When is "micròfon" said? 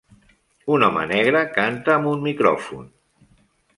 2.31-2.93